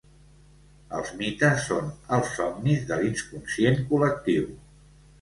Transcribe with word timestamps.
Els 0.99 1.11
mites 1.19 1.61
són 1.67 1.93
els 2.19 2.33
somnis 2.39 2.91
de 2.91 3.01
l'inconscient 3.05 3.81
col·lectiu. 3.93 4.53